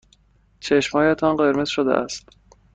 [0.59, 2.29] چشمهایتان قرمز شده است.